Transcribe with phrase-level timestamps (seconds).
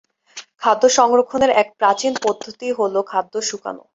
[0.61, 3.83] খাদ্য সংরক্ষনের এক প্রাচীন পদ্ধতি হল খাদ্য শুকানো।